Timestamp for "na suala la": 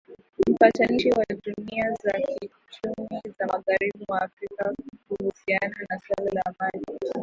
5.89-6.53